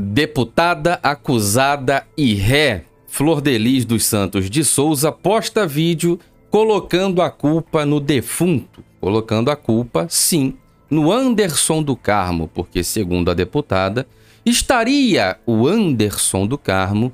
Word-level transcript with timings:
Deputada 0.00 1.00
acusada 1.02 2.06
e 2.16 2.32
ré 2.32 2.84
Flor 3.08 3.40
Delis 3.40 3.84
dos 3.84 4.04
Santos 4.04 4.48
de 4.48 4.62
Souza 4.62 5.10
posta 5.10 5.66
vídeo 5.66 6.20
colocando 6.52 7.20
a 7.20 7.28
culpa 7.28 7.84
no 7.84 7.98
defunto, 7.98 8.84
colocando 9.00 9.50
a 9.50 9.56
culpa, 9.56 10.06
sim, 10.08 10.54
no 10.88 11.10
Anderson 11.10 11.82
do 11.82 11.96
Carmo, 11.96 12.46
porque, 12.46 12.84
segundo 12.84 13.28
a 13.28 13.34
deputada, 13.34 14.06
estaria 14.46 15.36
o 15.44 15.66
Anderson 15.66 16.46
do 16.46 16.56
Carmo 16.56 17.12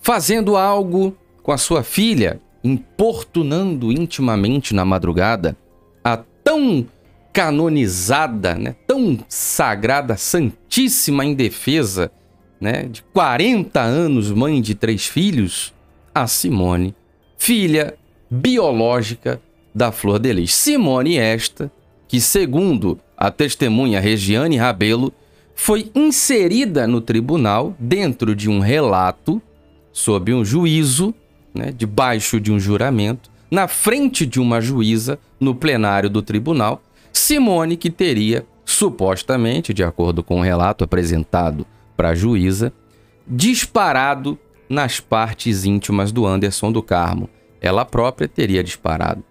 fazendo 0.00 0.56
algo 0.56 1.16
com 1.42 1.50
a 1.50 1.58
sua 1.58 1.82
filha, 1.82 2.40
importunando 2.62 3.90
intimamente 3.90 4.72
na 4.72 4.84
madrugada 4.84 5.56
a 6.04 6.16
tão 6.16 6.86
canonizada, 7.32 8.54
né, 8.54 8.74
tão 8.86 9.18
sagrada, 9.28 10.16
santíssima 10.16 11.24
indefesa 11.24 12.10
né, 12.60 12.84
de 12.84 13.02
40 13.12 13.80
anos, 13.80 14.30
mãe 14.30 14.60
de 14.60 14.74
três 14.74 15.06
filhos, 15.06 15.72
a 16.14 16.26
Simone, 16.26 16.94
filha 17.36 17.94
biológica 18.30 19.40
da 19.74 19.90
Flor 19.90 20.18
de 20.18 20.32
Lis. 20.32 20.54
Simone 20.54 21.16
esta, 21.16 21.72
que 22.06 22.20
segundo 22.20 23.00
a 23.16 23.30
testemunha 23.30 23.98
Regiane 23.98 24.56
Rabelo, 24.56 25.12
foi 25.54 25.90
inserida 25.94 26.86
no 26.86 27.00
tribunal 27.00 27.74
dentro 27.78 28.34
de 28.34 28.48
um 28.48 28.58
relato 28.60 29.40
sob 29.92 30.32
um 30.32 30.44
juízo, 30.44 31.14
né, 31.54 31.72
debaixo 31.76 32.40
de 32.40 32.52
um 32.52 32.60
juramento, 32.60 33.30
na 33.50 33.68
frente 33.68 34.24
de 34.24 34.40
uma 34.40 34.60
juíza, 34.60 35.18
no 35.38 35.54
plenário 35.54 36.08
do 36.08 36.22
tribunal, 36.22 36.82
Simone 37.12 37.76
que 37.76 37.90
teria, 37.90 38.46
supostamente, 38.64 39.74
de 39.74 39.84
acordo 39.84 40.22
com 40.22 40.40
o 40.40 40.42
relato 40.42 40.84
apresentado 40.84 41.66
para 41.96 42.10
a 42.10 42.14
juíza, 42.14 42.72
disparado 43.26 44.38
nas 44.68 45.00
partes 45.00 45.64
íntimas 45.64 46.10
do 46.10 46.26
Anderson 46.26 46.72
do 46.72 46.82
Carmo. 46.82 47.28
Ela 47.60 47.84
própria 47.84 48.26
teria 48.26 48.64
disparado. 48.64 49.22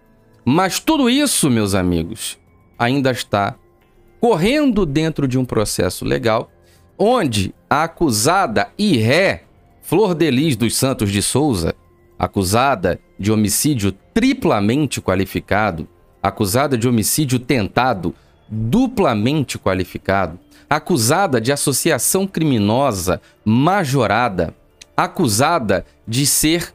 Mas 0.45 0.79
tudo 0.79 1.09
isso, 1.09 1.49
meus 1.49 1.75
amigos, 1.75 2.39
ainda 2.77 3.11
está 3.11 3.55
correndo 4.19 4.85
dentro 4.85 5.27
de 5.27 5.37
um 5.37 5.43
processo 5.43 6.05
legal, 6.05 6.51
onde 6.97 7.53
a 7.69 7.83
acusada 7.83 8.69
e 8.77 8.97
ré 8.97 9.45
Flor 9.81 10.13
Delis 10.13 10.55
dos 10.55 10.75
Santos 10.77 11.11
de 11.11 11.21
Souza, 11.21 11.75
acusada 12.17 12.99
de 13.17 13.31
homicídio 13.31 13.91
triplamente 14.13 15.01
qualificado, 15.01 15.87
acusada 16.21 16.77
de 16.77 16.87
homicídio 16.87 17.39
tentado 17.39 18.13
duplamente 18.47 19.57
qualificado, 19.57 20.39
acusada 20.69 21.39
de 21.39 21.51
associação 21.51 22.27
criminosa 22.27 23.21
majorada, 23.43 24.53
acusada 24.95 25.85
de 26.07 26.25
ser 26.25 26.73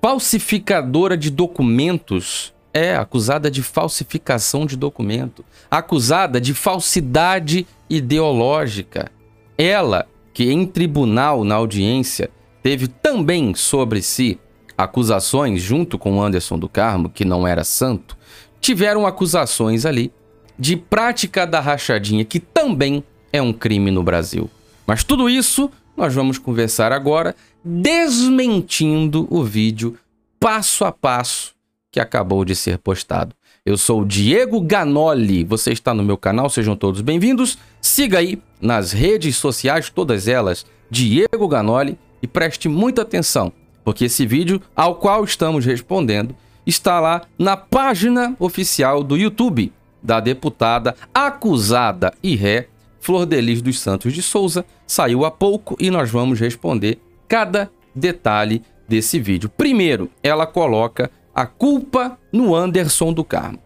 falsificadora 0.00 1.16
de 1.16 1.30
documentos. 1.30 2.52
É, 2.74 2.96
acusada 2.96 3.50
de 3.50 3.62
falsificação 3.62 4.64
de 4.64 4.78
documento, 4.78 5.44
acusada 5.70 6.40
de 6.40 6.54
falsidade 6.54 7.66
ideológica. 7.88 9.12
Ela, 9.58 10.06
que 10.32 10.50
em 10.50 10.64
tribunal, 10.64 11.44
na 11.44 11.56
audiência, 11.56 12.30
teve 12.62 12.88
também 12.88 13.54
sobre 13.54 14.00
si 14.00 14.40
acusações, 14.76 15.60
junto 15.60 15.98
com 15.98 16.22
Anderson 16.22 16.58
do 16.58 16.66
Carmo, 16.66 17.10
que 17.10 17.26
não 17.26 17.46
era 17.46 17.62
santo, 17.62 18.16
tiveram 18.62 19.06
acusações 19.06 19.84
ali 19.84 20.12
de 20.56 20.76
prática 20.76 21.44
da 21.44 21.60
rachadinha, 21.60 22.24
que 22.24 22.38
também 22.38 23.02
é 23.32 23.42
um 23.42 23.52
crime 23.52 23.90
no 23.90 24.02
Brasil. 24.02 24.48
Mas 24.86 25.02
tudo 25.02 25.28
isso 25.28 25.70
nós 25.96 26.14
vamos 26.14 26.38
conversar 26.38 26.92
agora, 26.92 27.34
desmentindo 27.62 29.26
o 29.28 29.42
vídeo 29.42 29.98
passo 30.38 30.84
a 30.84 30.92
passo 30.92 31.52
que 31.90 32.00
acabou 32.00 32.44
de 32.44 32.54
ser 32.54 32.78
postado. 32.78 33.34
Eu 33.66 33.76
sou 33.76 34.02
o 34.02 34.06
Diego 34.06 34.60
Ganoli, 34.60 35.44
você 35.44 35.72
está 35.72 35.92
no 35.92 36.02
meu 36.02 36.16
canal, 36.16 36.48
sejam 36.48 36.74
todos 36.74 37.00
bem-vindos. 37.00 37.58
Siga 37.80 38.18
aí 38.18 38.40
nas 38.60 38.92
redes 38.92 39.36
sociais, 39.36 39.90
todas 39.90 40.26
elas, 40.26 40.64
Diego 40.90 41.46
Ganoli, 41.46 41.98
e 42.22 42.26
preste 42.26 42.68
muita 42.68 43.02
atenção, 43.02 43.52
porque 43.84 44.04
esse 44.06 44.24
vídeo 44.24 44.60
ao 44.74 44.96
qual 44.96 45.24
estamos 45.24 45.64
respondendo 45.64 46.34
está 46.66 47.00
lá 47.00 47.22
na 47.38 47.56
página 47.56 48.36
oficial 48.38 49.02
do 49.02 49.16
YouTube 49.16 49.72
da 50.02 50.18
deputada 50.20 50.96
acusada 51.14 52.12
e 52.22 52.34
ré 52.34 52.68
Flor 53.02 53.26
Delis 53.26 53.60
dos 53.60 53.80
Santos 53.80 54.12
de 54.12 54.22
Souza, 54.22 54.64
saiu 54.86 55.24
há 55.24 55.30
pouco 55.30 55.76
e 55.80 55.90
nós 55.90 56.08
vamos 56.08 56.38
responder 56.38 57.00
cada 57.26 57.68
detalhe 57.92 58.62
desse 58.88 59.18
vídeo. 59.18 59.48
Primeiro, 59.48 60.08
ela 60.22 60.46
coloca 60.46 61.10
a 61.34 61.44
culpa 61.44 62.16
no 62.32 62.54
Anderson 62.54 63.12
do 63.12 63.24
Carmo. 63.24 63.58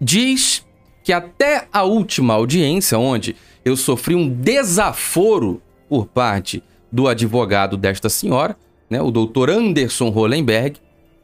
Diz 0.00 0.66
que 1.04 1.12
até 1.12 1.68
a 1.72 1.84
última 1.84 2.34
audiência, 2.34 2.98
onde 2.98 3.36
eu 3.64 3.76
sofri 3.76 4.16
um 4.16 4.28
desaforo 4.28 5.62
por 5.88 6.06
parte 6.06 6.62
do 6.90 7.06
advogado 7.06 7.76
desta 7.76 8.08
senhora, 8.08 8.56
né, 8.90 9.00
o 9.00 9.10
doutor 9.10 9.50
Anderson 9.50 10.08
Hollenberg, 10.08 10.80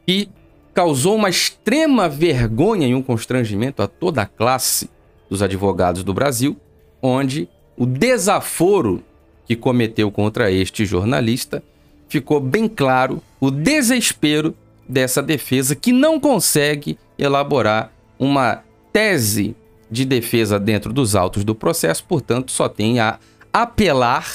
que 0.07 0.29
causou 0.75 1.15
uma 1.15 1.29
extrema 1.29 2.09
vergonha 2.09 2.85
e 2.85 2.93
um 2.93 3.01
constrangimento 3.01 3.81
a 3.81 3.87
toda 3.87 4.21
a 4.21 4.25
classe 4.25 4.89
dos 5.29 5.41
advogados 5.41 6.03
do 6.03 6.13
Brasil, 6.13 6.57
onde 7.01 7.47
o 7.77 7.85
desaforo 7.85 9.01
que 9.47 9.55
cometeu 9.55 10.11
contra 10.11 10.51
este 10.51 10.85
jornalista 10.85 11.63
ficou 12.09 12.41
bem 12.41 12.67
claro 12.67 13.23
o 13.39 13.49
desespero 13.49 14.53
dessa 14.87 15.23
defesa 15.23 15.75
que 15.75 15.93
não 15.93 16.19
consegue 16.19 16.99
elaborar 17.17 17.91
uma 18.19 18.61
tese 18.91 19.55
de 19.89 20.03
defesa 20.03 20.59
dentro 20.59 20.91
dos 20.91 21.15
autos 21.15 21.45
do 21.45 21.55
processo, 21.55 22.03
portanto, 22.03 22.51
só 22.51 22.67
tem 22.67 22.99
a 22.99 23.17
apelar 23.53 24.27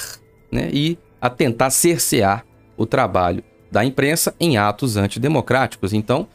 né, 0.50 0.70
e 0.72 0.96
a 1.20 1.28
tentar 1.28 1.68
cercear 1.68 2.46
o 2.78 2.86
trabalho 2.86 3.44
da 3.70 3.84
imprensa 3.84 4.34
em 4.38 4.56
atos 4.56 4.96
antidemocráticos. 4.96 5.92
Então, 5.92 6.26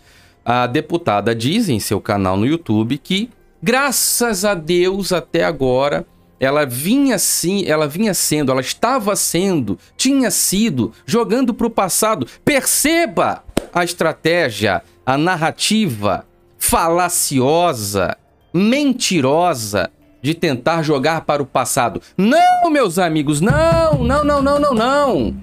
a 0.43 0.67
deputada 0.67 1.33
diz 1.33 1.69
em 1.69 1.79
seu 1.79 1.99
canal 1.99 2.37
no 2.37 2.45
YouTube 2.45 2.97
que, 2.97 3.29
graças 3.61 4.45
a 4.45 4.53
Deus, 4.53 5.11
até 5.11 5.43
agora, 5.43 6.05
ela 6.39 6.65
vinha 6.65 7.17
sim, 7.17 7.65
ela 7.65 7.87
vinha 7.87 8.13
sendo, 8.13 8.51
ela 8.51 8.61
estava 8.61 9.15
sendo, 9.15 9.79
tinha 9.97 10.29
sido, 10.29 10.91
jogando 11.05 11.53
para 11.53 11.67
o 11.67 11.71
passado. 11.71 12.27
Perceba 12.43 13.43
a 13.73 13.83
estratégia, 13.83 14.83
a 15.05 15.17
narrativa 15.17 16.25
falaciosa, 16.57 18.17
mentirosa 18.53 19.89
de 20.21 20.33
tentar 20.33 20.81
jogar 20.81 21.21
para 21.21 21.43
o 21.43 21.45
passado. 21.45 22.01
Não, 22.17 22.69
meus 22.71 22.97
amigos, 22.97 23.41
não, 23.41 24.03
não, 24.03 24.23
não, 24.23 24.41
não, 24.41 24.59
não, 24.59 24.73
não. 24.73 25.35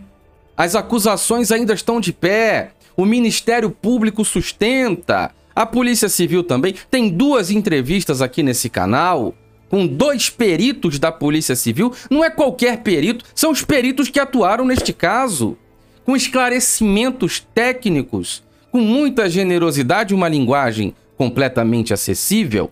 As 0.57 0.75
acusações 0.75 1.51
ainda 1.51 1.75
estão 1.75 2.01
de 2.01 2.13
pé. 2.13 2.73
O 2.97 3.05
Ministério 3.05 3.71
Público 3.71 4.25
sustenta. 4.25 5.31
A 5.55 5.67
Polícia 5.67 6.09
Civil 6.09 6.43
também. 6.43 6.75
Tem 6.91 7.09
duas 7.09 7.51
entrevistas 7.51 8.23
aqui 8.23 8.43
nesse 8.43 8.69
canal 8.69 9.35
com 9.73 9.87
dois 9.87 10.29
peritos 10.29 10.99
da 10.99 11.11
Polícia 11.11 11.57
Civil, 11.57 11.95
não 12.11 12.23
é 12.23 12.29
qualquer 12.29 12.83
perito, 12.83 13.25
são 13.35 13.51
os 13.51 13.65
peritos 13.65 14.11
que 14.11 14.21
atuaram 14.21 14.67
neste 14.67 14.93
caso, 14.93 15.57
com 16.05 16.15
esclarecimentos 16.15 17.41
técnicos, 17.55 18.43
com 18.71 18.83
muita 18.83 19.31
generosidade, 19.31 20.13
uma 20.13 20.29
linguagem 20.29 20.95
completamente 21.17 21.95
acessível. 21.95 22.71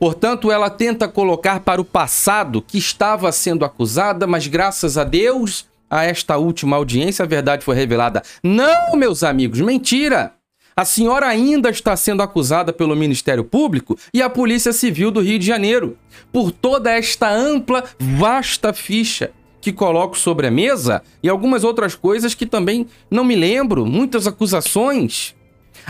Portanto, 0.00 0.50
ela 0.50 0.70
tenta 0.70 1.06
colocar 1.06 1.60
para 1.60 1.82
o 1.82 1.84
passado 1.84 2.62
que 2.62 2.78
estava 2.78 3.30
sendo 3.30 3.62
acusada, 3.62 4.26
mas 4.26 4.46
graças 4.46 4.96
a 4.96 5.04
Deus, 5.04 5.66
a 5.90 6.04
esta 6.04 6.36
última 6.36 6.76
audiência, 6.76 7.24
a 7.24 7.28
verdade 7.28 7.64
foi 7.64 7.76
revelada. 7.76 8.22
Não, 8.42 8.96
meus 8.96 9.22
amigos, 9.22 9.60
mentira! 9.60 10.32
A 10.78 10.84
senhora 10.84 11.26
ainda 11.26 11.70
está 11.70 11.96
sendo 11.96 12.22
acusada 12.22 12.70
pelo 12.70 12.94
Ministério 12.94 13.42
Público 13.42 13.98
e 14.12 14.20
a 14.20 14.28
Polícia 14.28 14.74
Civil 14.74 15.10
do 15.10 15.22
Rio 15.22 15.38
de 15.38 15.46
Janeiro 15.46 15.96
por 16.30 16.52
toda 16.52 16.92
esta 16.92 17.30
ampla, 17.30 17.82
vasta 17.98 18.74
ficha 18.74 19.30
que 19.58 19.72
coloco 19.72 20.18
sobre 20.18 20.46
a 20.46 20.50
mesa 20.50 21.02
e 21.22 21.30
algumas 21.30 21.64
outras 21.64 21.94
coisas 21.94 22.34
que 22.34 22.44
também 22.44 22.86
não 23.10 23.24
me 23.24 23.34
lembro, 23.34 23.86
muitas 23.86 24.26
acusações. 24.26 25.34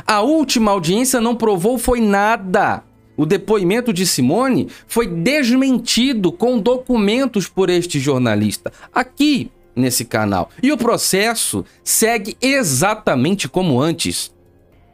A 0.07 0.21
última 0.21 0.71
audiência 0.71 1.21
não 1.21 1.35
provou 1.35 1.79
foi 1.79 2.01
nada. 2.01 2.85
O 3.17 3.27
depoimento 3.27 3.93
de 3.93 4.07
Simone 4.07 4.69
foi 4.87 5.07
desmentido 5.09 6.31
com 6.31 6.61
documentos 6.61 7.49
por 7.49 7.69
este 7.71 7.99
jornalista 7.99 8.73
aqui 8.95 9.51
nesse 9.77 10.05
canal. 10.05 10.51
E 10.63 10.73
o 10.73 10.77
processo 10.77 11.65
segue 11.85 12.37
exatamente 12.41 13.49
como 13.49 13.81
antes. 13.81 14.35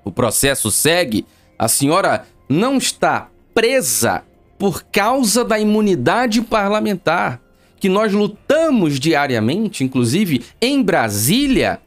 O 0.05 0.11
processo 0.11 0.71
segue. 0.71 1.25
A 1.59 1.69
senhora 1.69 2.27
não 2.49 2.77
está 2.77 3.29
presa 3.55 4.25
por 4.59 4.85
causa 4.85 5.45
da 5.45 5.59
imunidade 5.59 6.41
parlamentar, 6.43 7.41
que 7.79 7.89
nós 7.89 8.13
lutamos 8.13 9.01
diariamente, 9.01 9.83
inclusive 9.83 10.45
em 10.61 10.83
Brasília, 10.83 11.81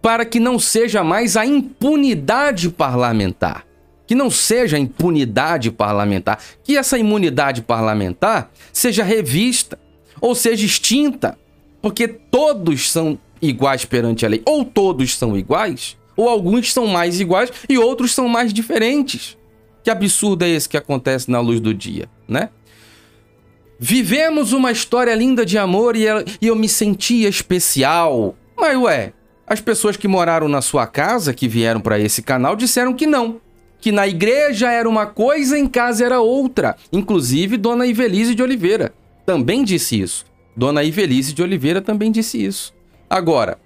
para 0.00 0.24
que 0.24 0.38
não 0.38 0.56
seja 0.58 1.02
mais 1.02 1.36
a 1.36 1.44
impunidade 1.44 2.70
parlamentar. 2.70 3.64
Que 4.06 4.14
não 4.14 4.30
seja 4.30 4.76
a 4.76 4.80
impunidade 4.80 5.72
parlamentar. 5.72 6.38
Que 6.62 6.76
essa 6.76 6.96
imunidade 6.96 7.60
parlamentar 7.60 8.52
seja 8.72 9.02
revista 9.02 9.76
ou 10.20 10.32
seja 10.32 10.64
extinta. 10.64 11.36
Porque 11.86 12.08
todos 12.08 12.90
são 12.90 13.16
iguais 13.40 13.84
perante 13.84 14.26
a 14.26 14.28
lei. 14.28 14.42
Ou 14.44 14.64
todos 14.64 15.16
são 15.16 15.38
iguais, 15.38 15.96
ou 16.16 16.28
alguns 16.28 16.72
são 16.72 16.88
mais 16.88 17.20
iguais 17.20 17.48
e 17.68 17.78
outros 17.78 18.12
são 18.12 18.26
mais 18.26 18.52
diferentes. 18.52 19.38
Que 19.84 19.90
absurdo 19.90 20.44
é 20.44 20.48
esse 20.48 20.68
que 20.68 20.76
acontece 20.76 21.30
na 21.30 21.38
luz 21.38 21.60
do 21.60 21.72
dia, 21.72 22.08
né? 22.26 22.50
Vivemos 23.78 24.52
uma 24.52 24.72
história 24.72 25.14
linda 25.14 25.46
de 25.46 25.58
amor 25.58 25.94
e, 25.94 26.06
eu 26.42 26.56
me 26.56 26.68
sentia 26.68 27.28
especial. 27.28 28.34
Mas 28.56 28.76
ué, 28.76 29.12
as 29.46 29.60
pessoas 29.60 29.96
que 29.96 30.08
moraram 30.08 30.48
na 30.48 30.62
sua 30.62 30.88
casa, 30.88 31.32
que 31.32 31.46
vieram 31.46 31.80
para 31.80 32.00
esse 32.00 32.20
canal, 32.20 32.56
disseram 32.56 32.94
que 32.94 33.06
não. 33.06 33.40
Que 33.78 33.92
na 33.92 34.08
igreja 34.08 34.72
era 34.72 34.88
uma 34.88 35.06
coisa, 35.06 35.56
em 35.56 35.68
casa 35.68 36.04
era 36.04 36.20
outra. 36.20 36.74
Inclusive, 36.92 37.56
Dona 37.56 37.86
Ivelise 37.86 38.34
de 38.34 38.42
Oliveira 38.42 38.92
também 39.24 39.62
disse 39.62 40.00
isso. 40.00 40.26
Dona 40.56 40.82
Ivelise 40.82 41.34
de 41.34 41.42
Oliveira 41.42 41.82
também 41.82 42.10
disse 42.10 42.42
isso. 42.42 42.74
Agora, 43.08 43.58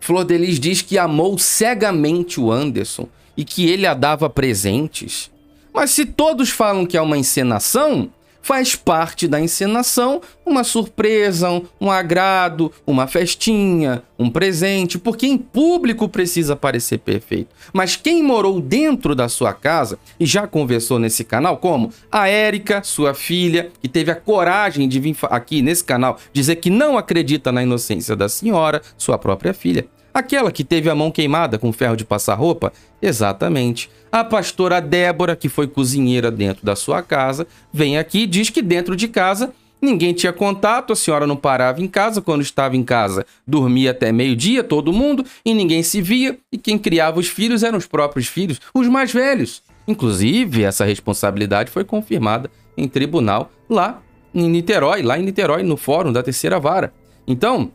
Flor 0.00 0.24
Delis 0.24 0.58
diz 0.58 0.82
que 0.82 0.98
amou 0.98 1.38
cegamente 1.38 2.40
o 2.40 2.50
Anderson 2.50 3.08
e 3.36 3.44
que 3.44 3.70
ele 3.70 3.86
a 3.86 3.94
dava 3.94 4.28
presentes. 4.28 5.30
Mas 5.72 5.92
se 5.92 6.04
todos 6.04 6.50
falam 6.50 6.84
que 6.84 6.96
é 6.96 7.00
uma 7.00 7.16
encenação, 7.16 8.10
faz 8.42 8.74
parte 8.74 9.26
da 9.28 9.40
encenação 9.40 10.20
uma 10.44 10.64
surpresa, 10.64 11.48
um, 11.50 11.62
um, 11.80 11.90
agrado, 11.90 12.70
uma 12.86 13.06
festinha, 13.06 14.02
um 14.18 14.28
presente, 14.28 14.98
porque 14.98 15.26
em 15.26 15.38
público 15.38 16.08
precisa 16.08 16.56
parecer 16.56 16.98
perfeito. 16.98 17.54
Mas 17.72 17.96
quem 17.96 18.22
morou 18.22 18.60
dentro 18.60 19.14
da 19.14 19.28
sua 19.28 19.52
casa 19.52 19.98
e 20.18 20.26
já 20.26 20.46
conversou 20.46 20.98
nesse 20.98 21.24
canal, 21.24 21.56
como 21.56 21.90
a 22.10 22.28
Érica, 22.28 22.82
sua 22.82 23.14
filha, 23.14 23.70
que 23.80 23.88
teve 23.88 24.10
a 24.10 24.16
coragem 24.16 24.88
de 24.88 24.98
vir 24.98 25.16
aqui 25.30 25.62
nesse 25.62 25.84
canal 25.84 26.18
dizer 26.32 26.56
que 26.56 26.68
não 26.68 26.98
acredita 26.98 27.52
na 27.52 27.62
inocência 27.62 28.16
da 28.16 28.28
senhora, 28.28 28.82
sua 28.98 29.16
própria 29.16 29.54
filha. 29.54 29.86
Aquela 30.12 30.52
que 30.52 30.62
teve 30.62 30.90
a 30.90 30.94
mão 30.94 31.10
queimada 31.10 31.58
com 31.58 31.72
ferro 31.72 31.96
de 31.96 32.04
passar 32.04 32.34
roupa? 32.34 32.72
Exatamente. 33.00 33.88
A 34.12 34.22
pastora 34.22 34.78
Débora, 34.78 35.34
que 35.34 35.48
foi 35.48 35.66
cozinheira 35.66 36.30
dentro 36.30 36.66
da 36.66 36.76
sua 36.76 37.00
casa, 37.00 37.46
vem 37.72 37.96
aqui 37.96 38.24
e 38.24 38.26
diz 38.26 38.50
que 38.50 38.60
dentro 38.60 38.94
de 38.94 39.08
casa 39.08 39.54
ninguém 39.80 40.12
tinha 40.12 40.34
contato, 40.34 40.92
a 40.92 40.96
senhora 40.96 41.26
não 41.26 41.34
parava 41.34 41.80
em 41.80 41.88
casa, 41.88 42.20
quando 42.20 42.42
estava 42.42 42.76
em 42.76 42.82
casa 42.82 43.24
dormia 43.46 43.90
até 43.90 44.12
meio-dia, 44.12 44.62
todo 44.62 44.92
mundo, 44.92 45.24
e 45.42 45.54
ninguém 45.54 45.82
se 45.82 46.02
via, 46.02 46.38
e 46.52 46.58
quem 46.58 46.78
criava 46.78 47.18
os 47.18 47.26
filhos 47.26 47.62
eram 47.62 47.78
os 47.78 47.86
próprios 47.86 48.26
filhos, 48.26 48.60
os 48.74 48.86
mais 48.86 49.10
velhos. 49.10 49.62
Inclusive, 49.88 50.62
essa 50.62 50.84
responsabilidade 50.84 51.70
foi 51.70 51.82
confirmada 51.82 52.50
em 52.76 52.86
tribunal 52.86 53.50
lá 53.66 54.02
em 54.34 54.46
Niterói, 54.46 55.00
lá 55.00 55.18
em 55.18 55.22
Niterói, 55.22 55.62
no 55.62 55.78
fórum 55.78 56.12
da 56.12 56.22
terceira 56.22 56.60
vara. 56.60 56.92
Então, 57.26 57.72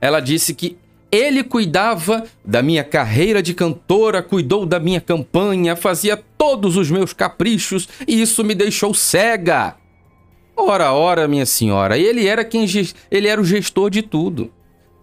ela 0.00 0.18
disse 0.18 0.52
que 0.52 0.76
ele 1.10 1.44
cuidava 1.44 2.24
da 2.44 2.62
minha 2.62 2.82
carreira 2.82 3.42
de 3.42 3.54
cantora, 3.54 4.22
cuidou 4.22 4.66
da 4.66 4.80
minha 4.80 5.00
campanha, 5.00 5.76
fazia 5.76 6.16
todos 6.36 6.76
os 6.76 6.90
meus 6.90 7.12
caprichos 7.12 7.88
e 8.06 8.20
isso 8.20 8.42
me 8.42 8.54
deixou 8.54 8.92
cega. 8.92 9.76
Ora, 10.56 10.92
ora, 10.92 11.28
minha 11.28 11.46
senhora, 11.46 11.98
ele 11.98 12.26
era 12.26 12.44
quem 12.44 12.66
ele 13.10 13.28
era 13.28 13.40
o 13.40 13.44
gestor 13.44 13.90
de 13.90 14.02
tudo. 14.02 14.50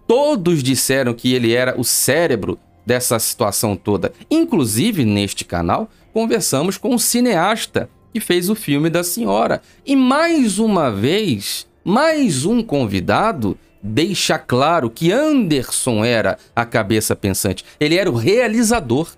Todos 0.06 0.62
disseram 0.62 1.14
que 1.14 1.32
ele 1.32 1.54
era 1.54 1.78
o 1.80 1.84
cérebro 1.84 2.58
dessa 2.84 3.18
situação 3.18 3.74
toda. 3.74 4.12
Inclusive, 4.30 5.04
neste 5.04 5.44
canal, 5.44 5.88
conversamos 6.12 6.76
com 6.76 6.94
o 6.94 6.98
cineasta 6.98 7.88
que 8.12 8.20
fez 8.20 8.50
o 8.50 8.54
filme 8.54 8.90
da 8.90 9.02
senhora. 9.02 9.62
E 9.86 9.96
mais 9.96 10.58
uma 10.58 10.90
vez, 10.90 11.66
mais 11.84 12.44
um 12.44 12.62
convidado 12.62 13.56
deixa 13.86 14.38
claro 14.38 14.88
que 14.88 15.12
Anderson 15.12 16.02
era 16.02 16.38
a 16.56 16.64
cabeça 16.64 17.14
pensante. 17.14 17.66
Ele 17.78 17.98
era 17.98 18.10
o 18.10 18.16
realizador. 18.16 19.08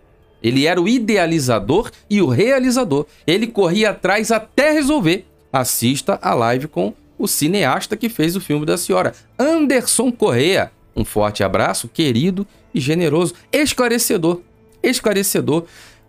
Ele 0.43 0.67
era 0.67 0.81
o 0.81 0.89
idealizador 0.89 1.91
e 2.11 2.21
o 2.21 2.27
realizador. 2.27 3.07
Ele 3.27 3.47
corria 3.47 3.91
atrás 3.91 4.33
até 4.33 4.73
resolver. 4.73 5.25
Assista 5.53 6.19
a 6.21 6.35
live 6.35 6.67
com 6.67 6.93
o 7.17 7.29
cineasta 7.29 7.97
que 7.97 8.09
fez 8.09 8.35
o 8.37 8.41
filme 8.41 8.67
da 8.67 8.77
senhora, 8.77 9.15
Anderson 9.39 10.13
Correa. 10.13 10.71
Um 10.95 11.05
forte 11.05 11.43
abraço, 11.43 11.89
querido 11.89 12.47
e 12.75 12.81
generoso, 12.81 13.35
esclarecedor. 13.53 14.41
Esclarecedor. 14.83 15.65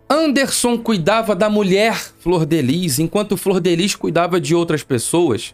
Anderson 0.10 0.78
cuidava 0.78 1.36
da 1.36 1.50
mulher 1.50 1.96
Flor 2.20 2.46
de 2.46 2.62
Lis, 2.62 3.00
enquanto 3.00 3.38
Flor 3.38 3.60
de 3.60 3.76
Lis 3.76 3.96
cuidava 3.96 4.40
de 4.40 4.56
outras 4.56 4.84
pessoas. 4.84 5.54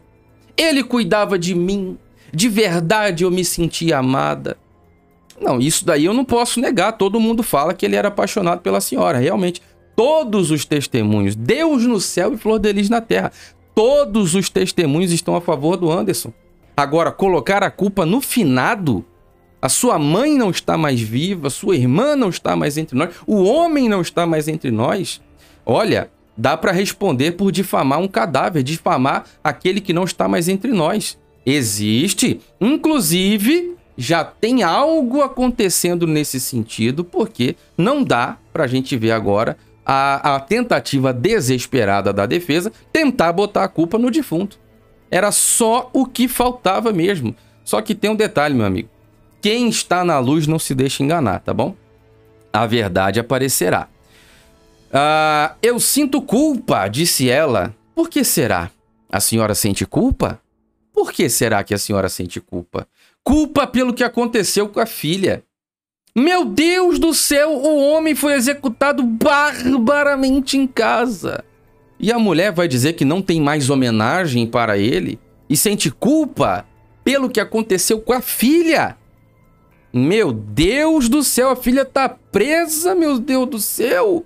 Ele 0.55 0.83
cuidava 0.83 1.37
de 1.37 1.55
mim, 1.55 1.97
de 2.33 2.49
verdade 2.49 3.23
eu 3.23 3.31
me 3.31 3.45
sentia 3.45 3.99
amada. 3.99 4.57
Não, 5.39 5.59
isso 5.59 5.85
daí 5.85 6.05
eu 6.05 6.13
não 6.13 6.25
posso 6.25 6.59
negar. 6.59 6.93
Todo 6.93 7.19
mundo 7.19 7.43
fala 7.43 7.73
que 7.73 7.85
ele 7.85 7.95
era 7.95 8.07
apaixonado 8.07 8.61
pela 8.61 8.81
senhora. 8.81 9.19
Realmente, 9.19 9.61
todos 9.95 10.49
os 10.49 10.65
testemunhos, 10.65 11.35
Deus 11.35 11.83
no 11.83 11.99
céu 11.99 12.33
e 12.33 12.37
Flor 12.37 12.59
de 12.59 12.71
Lis 12.71 12.89
na 12.89 13.01
terra, 13.01 13.31
todos 13.75 14.33
os 14.35 14.49
testemunhos 14.49 15.11
estão 15.11 15.35
a 15.35 15.41
favor 15.41 15.77
do 15.77 15.91
Anderson. 15.91 16.33
Agora, 16.75 17.11
colocar 17.11 17.61
a 17.61 17.69
culpa 17.69 18.05
no 18.05 18.19
finado, 18.19 19.05
a 19.61 19.69
sua 19.69 19.99
mãe 19.99 20.35
não 20.35 20.49
está 20.49 20.75
mais 20.77 20.99
viva, 20.99 21.49
sua 21.49 21.75
irmã 21.75 22.15
não 22.15 22.29
está 22.29 22.55
mais 22.55 22.77
entre 22.77 22.97
nós, 22.97 23.13
o 23.27 23.43
homem 23.43 23.87
não 23.87 24.01
está 24.01 24.25
mais 24.25 24.47
entre 24.47 24.71
nós. 24.71 25.21
Olha, 25.65 26.09
dá 26.35 26.57
para 26.57 26.71
responder 26.71 27.33
por 27.33 27.51
difamar 27.51 27.99
um 27.99 28.07
cadáver, 28.07 28.63
difamar 28.63 29.25
aquele 29.43 29.79
que 29.79 29.93
não 29.93 30.03
está 30.03 30.27
mais 30.27 30.49
entre 30.49 30.71
nós. 30.71 31.17
Existe, 31.45 32.39
inclusive 32.59 33.75
já 33.97 34.23
tem 34.23 34.63
algo 34.63 35.21
acontecendo 35.21 36.07
nesse 36.07 36.39
sentido, 36.39 37.03
porque 37.03 37.55
não 37.77 38.03
dá 38.03 38.37
para 38.51 38.63
a 38.63 38.67
gente 38.67 38.97
ver 38.97 39.11
agora 39.11 39.57
a, 39.85 40.35
a, 40.35 40.39
tentativa 40.39 41.13
desesperada 41.13 42.11
da 42.11 42.25
defesa 42.25 42.71
tentar 42.91 43.31
botar 43.33 43.63
a 43.65 43.67
culpa 43.67 43.97
no 43.97 44.09
defunto. 44.09 44.57
Era 45.11 45.31
só 45.31 45.89
o 45.93 46.05
que 46.05 46.27
faltava 46.27 46.91
mesmo. 46.91 47.35
Só 47.63 47.81
que 47.81 47.93
tem 47.93 48.09
um 48.09 48.15
detalhe, 48.15 48.55
meu 48.55 48.65
amigo. 48.65 48.89
Quem 49.41 49.67
está 49.67 50.03
na 50.03 50.17
luz 50.19 50.47
não 50.47 50.57
se 50.57 50.73
deixa 50.73 51.03
enganar, 51.03 51.39
tá 51.39 51.53
bom? 51.53 51.75
A 52.51 52.65
verdade 52.65 53.19
aparecerá. 53.19 53.87
Ah, 54.91 55.55
eu 55.61 55.79
sinto 55.79 56.21
culpa, 56.21 56.87
disse 56.87 57.29
ela. 57.29 57.75
Por 57.93 58.09
que 58.09 58.23
será? 58.23 58.71
A 59.11 59.19
senhora 59.19 59.53
sente 59.53 59.85
culpa? 59.85 60.39
Por 60.93 61.11
que 61.11 61.27
será 61.27 61.63
que 61.63 61.73
a 61.73 61.77
senhora 61.77 62.07
sente 62.07 62.39
culpa? 62.39 62.87
Culpa 63.23 63.65
pelo 63.65 63.93
que 63.93 64.03
aconteceu 64.03 64.69
com 64.69 64.79
a 64.79 64.85
filha. 64.85 65.43
Meu 66.15 66.45
Deus 66.45 66.99
do 66.99 67.11
céu, 67.13 67.51
o 67.51 67.91
homem 67.91 68.13
foi 68.13 68.33
executado 68.33 69.01
barbaramente 69.03 70.55
em 70.55 70.67
casa. 70.67 71.43
E 71.99 72.11
a 72.11 72.19
mulher 72.19 72.51
vai 72.51 72.67
dizer 72.67 72.93
que 72.93 73.03
não 73.03 73.21
tem 73.21 73.41
mais 73.41 73.69
homenagem 73.69 74.45
para 74.45 74.77
ele 74.77 75.19
e 75.49 75.57
sente 75.57 75.89
culpa 75.89 76.65
pelo 77.03 77.29
que 77.29 77.39
aconteceu 77.39 77.99
com 77.99 78.13
a 78.13 78.21
filha. 78.21 78.95
Meu 79.91 80.31
Deus 80.31 81.09
do 81.09 81.23
céu, 81.23 81.49
a 81.49 81.55
filha 81.55 81.83
tá 81.85 82.07
presa, 82.09 82.93
meu 82.93 83.17
Deus 83.17 83.47
do 83.47 83.59
céu. 83.59 84.23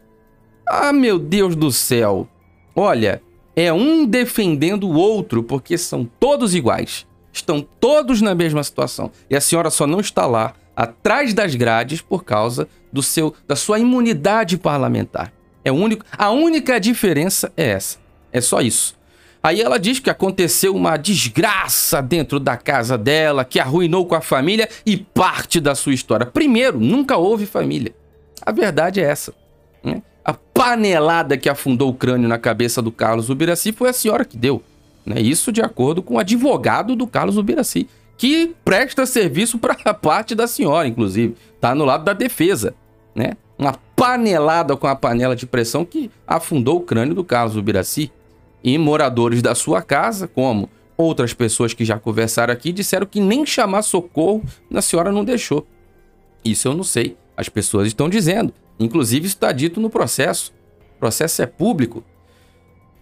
Ah, 0.67 0.91
meu 0.91 1.17
Deus 1.17 1.55
do 1.55 1.71
céu. 1.71 2.27
Olha, 2.75 3.21
é 3.57 3.73
um 3.73 4.05
defendendo 4.05 4.87
o 4.87 4.93
outro, 4.93 5.41
porque 5.41 5.79
são 5.79 6.07
todos 6.19 6.53
iguais. 6.53 7.07
Estão 7.33 7.59
todos 7.79 8.21
na 8.21 8.35
mesma 8.35 8.63
situação. 8.63 9.11
E 9.27 9.35
a 9.35 9.41
senhora 9.41 9.71
só 9.71 9.87
não 9.87 9.99
está 9.99 10.27
lá 10.27 10.53
atrás 10.75 11.33
das 11.33 11.55
grades 11.55 11.99
por 11.99 12.23
causa 12.23 12.67
do 12.93 13.01
seu 13.01 13.33
da 13.47 13.55
sua 13.55 13.79
imunidade 13.79 14.59
parlamentar. 14.59 15.33
É 15.65 15.71
único, 15.71 16.05
a 16.15 16.29
única 16.29 16.79
diferença 16.79 17.51
é 17.57 17.69
essa. 17.69 17.97
É 18.31 18.39
só 18.39 18.61
isso. 18.61 18.95
Aí 19.41 19.59
ela 19.59 19.79
diz 19.79 19.99
que 19.99 20.09
aconteceu 20.09 20.75
uma 20.75 20.95
desgraça 20.95 21.99
dentro 21.99 22.39
da 22.39 22.57
casa 22.57 22.95
dela, 22.95 23.43
que 23.43 23.59
arruinou 23.59 24.05
com 24.05 24.13
a 24.13 24.21
família 24.21 24.69
e 24.85 24.97
parte 24.97 25.59
da 25.59 25.73
sua 25.73 25.95
história. 25.95 26.27
Primeiro, 26.27 26.79
nunca 26.79 27.17
houve 27.17 27.47
família. 27.47 27.95
A 28.39 28.51
verdade 28.51 29.01
é 29.01 29.03
essa. 29.03 29.33
Né? 29.83 30.01
Panelada 30.57 31.37
que 31.37 31.47
afundou 31.47 31.89
o 31.89 31.93
crânio 31.93 32.27
na 32.27 32.37
cabeça 32.37 32.81
do 32.81 32.91
Carlos 32.91 33.29
Ubiraci 33.29 33.71
foi 33.71 33.89
a 33.89 33.93
senhora 33.93 34.25
que 34.25 34.37
deu. 34.37 34.61
Né? 35.05 35.21
Isso 35.21 35.51
de 35.51 35.61
acordo 35.61 36.01
com 36.01 36.15
o 36.15 36.19
advogado 36.19 36.95
do 36.95 37.05
Carlos 37.05 37.37
Ubiraci, 37.37 37.87
que 38.17 38.55
presta 38.65 39.05
serviço 39.05 39.59
para 39.59 39.77
a 39.85 39.93
parte 39.95 40.33
da 40.33 40.47
senhora, 40.47 40.87
inclusive. 40.87 41.35
Está 41.55 41.75
no 41.75 41.85
lado 41.85 42.03
da 42.03 42.13
defesa. 42.13 42.73
Né? 43.13 43.33
Uma 43.57 43.73
panelada 43.95 44.75
com 44.75 44.87
a 44.87 44.95
panela 44.95 45.35
de 45.35 45.45
pressão 45.45 45.85
que 45.85 46.09
afundou 46.25 46.77
o 46.77 46.81
crânio 46.81 47.13
do 47.13 47.23
Carlos 47.23 47.55
Ubiraci. 47.55 48.11
E 48.63 48.77
moradores 48.77 49.41
da 49.41 49.53
sua 49.53 49.81
casa, 49.81 50.27
como 50.27 50.69
Outras 50.97 51.31
pessoas 51.31 51.75
que 51.75 51.85
já 51.85 51.99
conversaram 51.99 52.51
aqui 52.51 52.71
disseram 52.71 53.05
que 53.05 53.21
nem 53.21 53.45
chamar 53.45 53.83
socorro 53.83 54.43
a 54.73 54.81
senhora 54.81 55.11
não 55.11 55.23
deixou. 55.23 55.65
Isso 56.43 56.67
eu 56.67 56.73
não 56.73 56.83
sei. 56.83 57.15
As 57.35 57.47
pessoas 57.47 57.87
estão 57.87 58.09
dizendo. 58.09 58.51
Inclusive, 58.79 59.25
isso 59.25 59.35
está 59.35 59.51
dito 59.51 59.79
no 59.79 59.89
processo. 59.89 60.53
O 60.95 60.99
processo 60.99 61.41
é 61.41 61.45
público. 61.45 62.03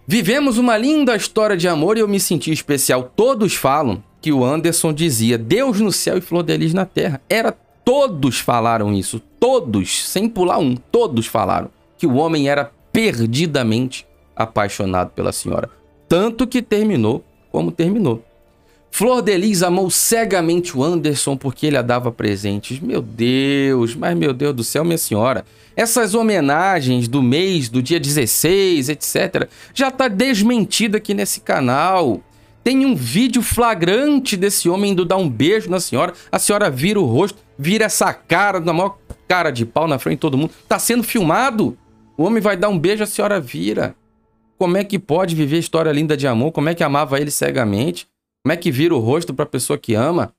Vivemos 0.06 0.56
uma 0.56 0.76
linda 0.76 1.16
história 1.16 1.56
de 1.56 1.66
amor 1.66 1.96
e 1.96 2.00
eu 2.00 2.08
me 2.08 2.20
senti 2.20 2.52
especial. 2.52 3.10
Todos 3.16 3.54
falam 3.54 4.02
que 4.20 4.32
o 4.32 4.44
Anderson 4.44 4.92
dizia 4.92 5.36
Deus 5.36 5.80
no 5.80 5.90
céu 5.90 6.18
e 6.18 6.20
flor 6.20 6.42
de 6.42 6.56
lis 6.56 6.72
na 6.72 6.84
terra. 6.86 7.20
Era 7.28 7.56
todos 7.84 8.38
falaram 8.38 8.92
isso. 8.92 9.20
Todos, 9.40 10.08
sem 10.08 10.28
pular 10.28 10.58
um, 10.58 10.76
todos 10.76 11.26
falaram 11.26 11.70
que 11.98 12.06
o 12.06 12.14
homem 12.14 12.48
era 12.48 12.70
perdidamente 12.92 14.06
apaixonado 14.34 15.10
pela 15.10 15.32
senhora. 15.32 15.70
Tanto 16.08 16.46
que 16.46 16.62
terminou 16.62 17.24
como 17.50 17.70
terminou. 17.72 18.22
Flor 18.90 19.20
de 19.20 19.36
Lis 19.36 19.62
amou 19.62 19.90
cegamente 19.90 20.76
o 20.76 20.82
Anderson 20.82 21.36
porque 21.36 21.66
ele 21.66 21.76
a 21.76 21.82
dava 21.82 22.10
presentes. 22.10 22.80
Meu 22.80 23.02
Deus, 23.02 23.94
mas 23.94 24.16
meu 24.16 24.32
Deus 24.32 24.54
do 24.54 24.64
céu, 24.64 24.84
minha 24.84 24.96
senhora. 24.96 25.44
Essas 25.76 26.14
homenagens 26.14 27.06
do 27.06 27.22
mês, 27.22 27.68
do 27.68 27.82
dia 27.82 28.00
16, 28.00 28.88
etc., 28.88 29.48
já 29.74 29.90
tá 29.90 30.08
desmentida 30.08 30.96
aqui 30.96 31.12
nesse 31.12 31.40
canal. 31.40 32.22
Tem 32.64 32.86
um 32.86 32.96
vídeo 32.96 33.42
flagrante 33.42 34.36
desse 34.36 34.68
homem 34.68 34.92
indo 34.92 35.04
dar 35.04 35.18
um 35.18 35.28
beijo 35.28 35.70
na 35.70 35.78
senhora. 35.78 36.14
A 36.32 36.38
senhora 36.38 36.70
vira 36.70 36.98
o 36.98 37.04
rosto, 37.04 37.38
vira 37.58 37.84
essa 37.84 38.12
cara, 38.14 38.58
na 38.58 38.72
maior 38.72 38.96
cara 39.28 39.50
de 39.50 39.66
pau 39.66 39.86
na 39.86 39.98
frente 39.98 40.16
de 40.16 40.20
todo 40.22 40.38
mundo. 40.38 40.52
Tá 40.66 40.78
sendo 40.78 41.04
filmado. 41.04 41.76
O 42.16 42.24
homem 42.24 42.40
vai 42.40 42.56
dar 42.56 42.70
um 42.70 42.78
beijo, 42.78 43.04
a 43.04 43.06
senhora 43.06 43.38
vira. 43.38 43.94
Como 44.58 44.76
é 44.78 44.84
que 44.84 44.98
pode 44.98 45.34
viver 45.34 45.58
história 45.58 45.92
linda 45.92 46.16
de 46.16 46.26
amor? 46.26 46.50
Como 46.50 46.68
é 46.68 46.74
que 46.74 46.82
amava 46.82 47.20
ele 47.20 47.30
cegamente? 47.30 48.08
Como 48.46 48.52
é 48.52 48.56
que 48.56 48.70
vira 48.70 48.94
o 48.94 49.00
rosto 49.00 49.34
para 49.34 49.42
a 49.42 49.48
pessoa 49.48 49.76
que 49.76 49.94
ama? 49.94 50.32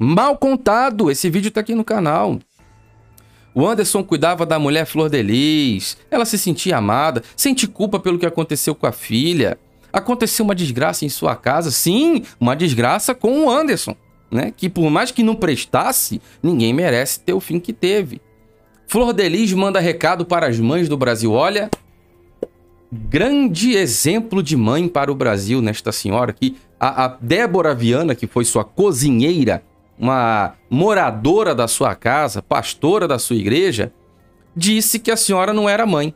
Mal 0.00 0.38
contado. 0.38 1.10
Esse 1.10 1.28
vídeo 1.28 1.50
tá 1.50 1.58
aqui 1.58 1.74
no 1.74 1.82
canal. 1.82 2.38
O 3.52 3.66
Anderson 3.66 4.04
cuidava 4.04 4.46
da 4.46 4.60
mulher 4.60 4.86
Flor 4.86 5.10
de 5.10 5.20
Lis. 5.20 5.98
Ela 6.08 6.24
se 6.24 6.38
sentia 6.38 6.76
amada, 6.76 7.20
sente 7.36 7.66
culpa 7.66 7.98
pelo 7.98 8.16
que 8.16 8.24
aconteceu 8.24 8.76
com 8.76 8.86
a 8.86 8.92
filha. 8.92 9.58
Aconteceu 9.92 10.44
uma 10.44 10.54
desgraça 10.54 11.04
em 11.04 11.08
sua 11.08 11.34
casa, 11.34 11.72
sim, 11.72 12.22
uma 12.38 12.54
desgraça 12.54 13.12
com 13.12 13.46
o 13.46 13.50
Anderson, 13.50 13.96
né? 14.30 14.54
Que 14.56 14.68
por 14.68 14.88
mais 14.88 15.10
que 15.10 15.24
não 15.24 15.34
prestasse, 15.34 16.22
ninguém 16.40 16.72
merece 16.72 17.18
ter 17.18 17.32
o 17.32 17.40
fim 17.40 17.58
que 17.58 17.72
teve. 17.72 18.20
Flor 18.86 19.12
de 19.12 19.28
Lis 19.28 19.52
manda 19.52 19.80
recado 19.80 20.24
para 20.24 20.46
as 20.46 20.60
mães 20.60 20.88
do 20.88 20.96
Brasil. 20.96 21.32
Olha, 21.32 21.68
grande 22.90 23.74
exemplo 23.74 24.42
de 24.42 24.56
mãe 24.56 24.88
para 24.88 25.12
o 25.12 25.14
Brasil 25.14 25.60
nesta 25.60 25.92
senhora 25.92 26.30
aqui. 26.30 26.56
A, 26.80 27.04
a 27.04 27.08
Débora 27.20 27.74
Viana, 27.74 28.14
que 28.14 28.26
foi 28.26 28.44
sua 28.44 28.64
cozinheira, 28.64 29.62
uma 29.98 30.54
moradora 30.70 31.54
da 31.54 31.66
sua 31.66 31.94
casa, 31.94 32.42
pastora 32.42 33.08
da 33.08 33.18
sua 33.18 33.36
igreja, 33.36 33.92
disse 34.54 34.98
que 34.98 35.10
a 35.10 35.16
senhora 35.16 35.52
não 35.52 35.68
era 35.68 35.84
mãe. 35.84 36.14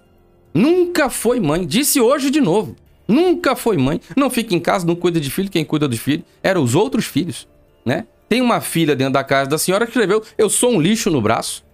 Nunca 0.54 1.10
foi 1.10 1.40
mãe. 1.40 1.66
Disse 1.66 2.00
hoje 2.00 2.30
de 2.30 2.40
novo. 2.40 2.76
Nunca 3.08 3.56
foi 3.56 3.76
mãe. 3.76 4.00
Não 4.16 4.30
fica 4.30 4.54
em 4.54 4.60
casa, 4.60 4.86
não 4.86 4.94
cuida 4.94 5.20
de 5.20 5.30
filho. 5.30 5.50
Quem 5.50 5.64
cuida 5.64 5.88
dos 5.88 5.98
filhos 5.98 6.24
eram 6.42 6.62
os 6.62 6.74
outros 6.74 7.06
filhos, 7.06 7.48
né? 7.84 8.06
Tem 8.28 8.40
uma 8.40 8.60
filha 8.60 8.96
dentro 8.96 9.14
da 9.14 9.24
casa 9.24 9.50
da 9.50 9.58
senhora 9.58 9.84
que 9.84 9.90
escreveu: 9.90 10.22
Eu 10.38 10.48
sou 10.48 10.72
um 10.72 10.80
lixo 10.80 11.10
no 11.10 11.20
braço. 11.20 11.64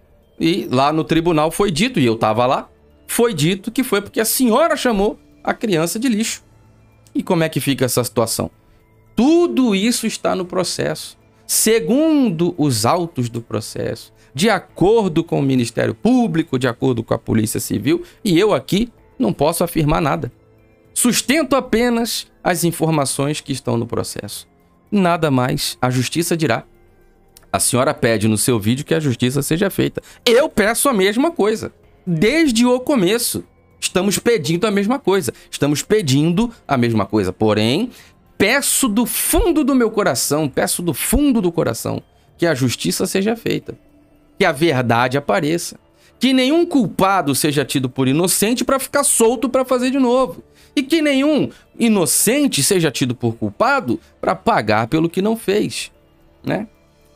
E 0.40 0.68
lá 0.70 0.92
no 0.92 1.04
tribunal 1.04 1.50
foi 1.50 1.70
dito, 1.70 1.98
e 1.98 2.06
eu 2.06 2.14
estava 2.14 2.46
lá, 2.46 2.68
foi 3.08 3.34
dito 3.34 3.72
que 3.72 3.82
foi 3.82 4.00
porque 4.00 4.20
a 4.20 4.24
senhora 4.24 4.76
chamou 4.76 5.18
a 5.42 5.54
criança 5.54 5.98
de 5.98 6.08
lixo. 6.08 6.44
E 7.14 7.22
como 7.22 7.42
é 7.42 7.48
que 7.48 7.58
fica 7.58 7.86
essa 7.86 8.04
situação? 8.04 8.50
Tudo 9.16 9.74
isso 9.74 10.06
está 10.06 10.36
no 10.36 10.44
processo. 10.44 11.18
Segundo 11.44 12.54
os 12.58 12.84
autos 12.84 13.30
do 13.30 13.40
processo, 13.40 14.12
de 14.34 14.50
acordo 14.50 15.24
com 15.24 15.40
o 15.40 15.42
Ministério 15.42 15.94
Público, 15.94 16.58
de 16.58 16.68
acordo 16.68 17.02
com 17.02 17.14
a 17.14 17.18
Polícia 17.18 17.58
Civil, 17.58 18.04
e 18.22 18.38
eu 18.38 18.52
aqui 18.52 18.92
não 19.18 19.32
posso 19.32 19.64
afirmar 19.64 20.02
nada. 20.02 20.30
Sustento 20.92 21.56
apenas 21.56 22.30
as 22.44 22.62
informações 22.62 23.40
que 23.40 23.52
estão 23.52 23.78
no 23.78 23.86
processo. 23.86 24.46
Nada 24.92 25.30
mais, 25.30 25.78
a 25.80 25.88
justiça 25.88 26.36
dirá. 26.36 26.64
A 27.50 27.58
senhora 27.58 27.94
pede 27.94 28.28
no 28.28 28.36
seu 28.36 28.60
vídeo 28.60 28.84
que 28.84 28.94
a 28.94 29.00
justiça 29.00 29.40
seja 29.40 29.70
feita. 29.70 30.02
Eu 30.26 30.48
peço 30.50 30.88
a 30.88 30.92
mesma 30.92 31.30
coisa. 31.30 31.72
Desde 32.10 32.64
o 32.64 32.80
começo. 32.80 33.44
Estamos 33.78 34.18
pedindo 34.18 34.66
a 34.66 34.70
mesma 34.70 34.98
coisa. 34.98 35.30
Estamos 35.50 35.82
pedindo 35.82 36.50
a 36.66 36.74
mesma 36.74 37.04
coisa. 37.04 37.34
Porém, 37.34 37.90
peço 38.38 38.88
do 38.88 39.04
fundo 39.04 39.62
do 39.62 39.74
meu 39.74 39.90
coração, 39.90 40.48
peço 40.48 40.80
do 40.80 40.94
fundo 40.94 41.42
do 41.42 41.52
coração, 41.52 42.02
que 42.38 42.46
a 42.46 42.54
justiça 42.54 43.06
seja 43.06 43.36
feita. 43.36 43.78
Que 44.38 44.46
a 44.46 44.52
verdade 44.52 45.18
apareça. 45.18 45.78
Que 46.18 46.32
nenhum 46.32 46.64
culpado 46.64 47.34
seja 47.34 47.62
tido 47.62 47.90
por 47.90 48.08
inocente 48.08 48.64
para 48.64 48.78
ficar 48.78 49.04
solto 49.04 49.46
para 49.46 49.66
fazer 49.66 49.90
de 49.90 49.98
novo. 49.98 50.42
E 50.74 50.82
que 50.82 51.02
nenhum 51.02 51.50
inocente 51.78 52.62
seja 52.62 52.90
tido 52.90 53.14
por 53.14 53.34
culpado 53.34 54.00
para 54.18 54.34
pagar 54.34 54.86
pelo 54.86 55.10
que 55.10 55.20
não 55.20 55.36
fez, 55.36 55.92
né? 56.42 56.68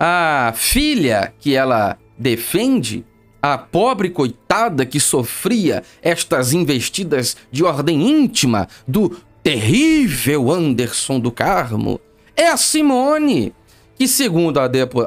a 0.05 0.53
filha 0.57 1.33
que 1.39 1.55
ela 1.55 1.97
defende, 2.19 3.05
a 3.43 3.59
pobre 3.59 4.09
coitada 4.09 4.87
que 4.87 5.01
sofria 5.01 5.83
estas 6.01 6.53
investidas 6.53 7.37
de 7.51 7.65
ordem 7.65 8.09
íntima 8.09 8.69
do 8.87 9.21
terrível 9.43 10.51
Anderson 10.53 11.19
do 11.19 11.33
Carmo, 11.33 12.01
é 12.37 12.47
a 12.47 12.57
Simone, 12.57 13.53
que 13.97 14.07
segundo 14.07 14.59
a, 14.59 14.67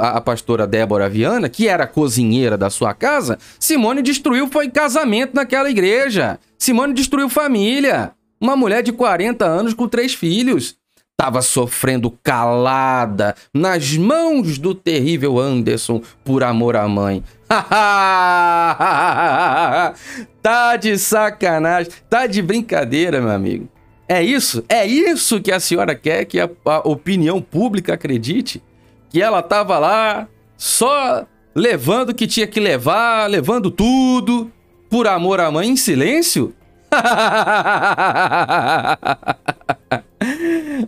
a, 0.10 0.22
pastora 0.22 0.68
Débora 0.68 1.10
Viana, 1.10 1.48
que 1.48 1.68
era 1.68 1.88
cozinheira 1.88 2.58
da 2.58 2.70
sua 2.70 2.94
casa, 2.94 3.40
Simone 3.58 4.02
destruiu 4.02 4.48
foi 4.48 4.70
casamento 4.70 5.34
naquela 5.34 5.70
igreja. 5.70 6.38
Simone 6.58 6.94
destruiu 6.94 7.30
família. 7.30 8.12
Uma 8.40 8.56
mulher 8.56 8.84
de 8.84 8.92
40 8.92 9.46
anos 9.46 9.74
com 9.74 9.88
três 9.88 10.14
filhos 10.14 10.76
estava 11.18 11.42
sofrendo 11.42 12.12
calada 12.22 13.36
nas 13.54 13.96
mãos 13.96 14.58
do 14.58 14.76
terrível 14.76 15.40
Anderson 15.40 16.02
por 16.26 16.44
amor 16.44 16.76
à 16.76 16.88
mãe. 16.88 17.24
tá 20.42 20.76
de 20.78 20.98
sacanagem, 20.98 21.92
tá 22.10 22.26
de 22.28 22.42
brincadeira, 22.42 23.22
meu 23.22 23.32
amigo. 23.32 23.70
É 24.08 24.24
isso? 24.24 24.64
É 24.70 24.86
isso 24.86 25.42
que 25.42 25.52
a 25.52 25.60
senhora 25.60 25.96
quer 25.96 26.26
que 26.26 26.40
a, 26.40 26.48
a 26.66 26.88
opinião 26.88 27.42
pública 27.42 27.96
acredite? 27.96 28.62
Que 29.10 29.20
ela 29.22 29.42
tava 29.42 29.80
lá 29.80 30.28
só 30.58 31.26
levando 31.56 32.10
o 32.10 32.14
que 32.14 32.28
tinha 32.28 32.46
que 32.46 32.60
levar, 32.60 33.28
levando 33.30 33.72
tudo 33.72 34.52
por 34.90 35.08
amor 35.08 35.40
à 35.40 35.50
mãe 35.50 35.70
em 35.70 35.76
silêncio? 35.76 36.54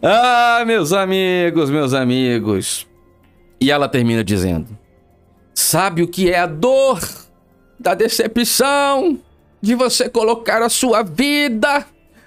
ah, 0.03 0.63
meus 0.65 0.93
amigos, 0.93 1.69
meus 1.69 1.93
amigos. 1.93 2.87
E 3.59 3.71
ela 3.71 3.89
termina 3.89 4.23
dizendo: 4.23 4.67
Sabe 5.59 6.03
o 6.03 6.07
que 6.07 6.29
é 6.29 6.37
a 6.37 6.45
dor 6.45 7.01
da 7.79 7.95
decepção 7.95 9.19
de 9.59 9.73
você 9.73 10.07
colocar 10.07 10.61
a 10.61 10.69
sua 10.69 11.01
vida 11.01 11.83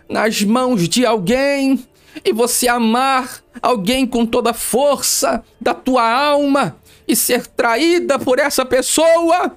nas 0.08 0.42
mãos 0.42 0.88
de 0.88 1.06
alguém 1.06 1.87
e 2.25 2.32
você 2.32 2.66
amar 2.66 3.40
alguém 3.62 4.04
com 4.04 4.26
toda 4.26 4.50
a 4.50 4.52
força 4.52 5.44
da 5.60 5.72
tua 5.72 6.10
alma 6.10 6.76
e 7.06 7.14
ser 7.14 7.46
traída 7.46 8.18
por 8.18 8.40
essa 8.40 8.64
pessoa? 8.64 9.56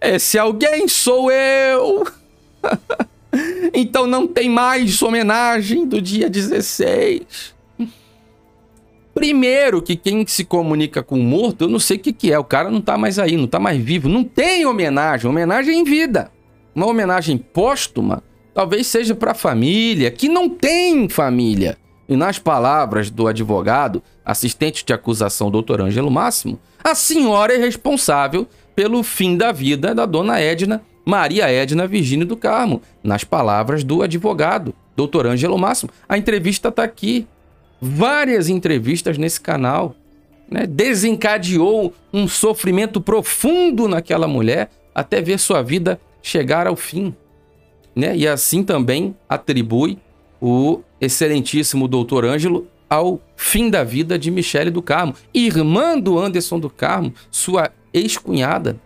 Esse 0.00 0.36
alguém 0.36 0.88
sou 0.88 1.30
eu. 1.30 2.04
então 3.72 4.08
não 4.08 4.26
tem 4.26 4.50
mais 4.50 5.00
homenagem 5.02 5.86
do 5.86 6.02
dia 6.02 6.28
16. 6.28 7.54
Primeiro, 9.16 9.80
que 9.80 9.96
quem 9.96 10.26
se 10.26 10.44
comunica 10.44 11.02
com 11.02 11.18
o 11.18 11.22
morto, 11.22 11.64
eu 11.64 11.68
não 11.68 11.78
sei 11.78 11.96
o 11.96 12.00
que, 12.00 12.12
que 12.12 12.30
é. 12.30 12.38
O 12.38 12.44
cara 12.44 12.70
não 12.70 12.82
tá 12.82 12.98
mais 12.98 13.18
aí, 13.18 13.34
não 13.34 13.46
tá 13.46 13.58
mais 13.58 13.82
vivo. 13.82 14.10
Não 14.10 14.22
tem 14.22 14.66
homenagem. 14.66 15.28
Homenagem 15.28 15.80
em 15.80 15.84
vida. 15.84 16.30
Uma 16.74 16.86
homenagem 16.86 17.38
póstuma 17.38 18.22
talvez 18.52 18.86
seja 18.86 19.14
para 19.14 19.30
a 19.30 19.34
família, 19.34 20.10
que 20.10 20.28
não 20.28 20.50
tem 20.50 21.08
família. 21.08 21.78
E 22.06 22.14
nas 22.14 22.38
palavras 22.38 23.10
do 23.10 23.26
advogado, 23.26 24.02
assistente 24.22 24.84
de 24.84 24.92
acusação, 24.92 25.50
doutor 25.50 25.80
Ângelo 25.80 26.10
Máximo, 26.10 26.60
a 26.84 26.94
senhora 26.94 27.54
é 27.54 27.56
responsável 27.56 28.46
pelo 28.74 29.02
fim 29.02 29.34
da 29.34 29.50
vida 29.50 29.94
da 29.94 30.04
dona 30.04 30.38
Edna 30.38 30.82
Maria 31.06 31.50
Edna 31.50 31.86
Virgínia 31.86 32.26
do 32.26 32.36
Carmo, 32.36 32.82
nas 33.02 33.24
palavras 33.24 33.82
do 33.82 34.02
advogado, 34.02 34.74
Dr. 34.96 35.26
Ângelo 35.26 35.56
Máximo. 35.56 35.90
A 36.08 36.18
entrevista 36.18 36.68
está 36.68 36.82
aqui. 36.82 37.26
Várias 37.80 38.48
entrevistas 38.48 39.18
nesse 39.18 39.40
canal. 39.40 39.94
Né? 40.50 40.66
Desencadeou 40.66 41.92
um 42.12 42.26
sofrimento 42.28 43.00
profundo 43.00 43.88
naquela 43.88 44.28
mulher 44.28 44.70
até 44.94 45.20
ver 45.20 45.38
sua 45.38 45.62
vida 45.62 46.00
chegar 46.22 46.66
ao 46.66 46.76
fim. 46.76 47.14
Né? 47.94 48.16
E 48.16 48.26
assim 48.26 48.62
também 48.62 49.16
atribui 49.28 49.98
o 50.40 50.80
excelentíssimo 51.00 51.88
doutor 51.88 52.24
Ângelo 52.24 52.66
ao 52.88 53.20
fim 53.34 53.68
da 53.68 53.82
vida 53.82 54.18
de 54.18 54.30
Michele 54.30 54.70
do 54.70 54.80
Carmo, 54.80 55.14
irmã 55.34 55.98
do 55.98 56.18
Anderson 56.18 56.58
do 56.58 56.70
Carmo, 56.70 57.12
sua 57.30 57.70
ex-cunhada. 57.92 58.78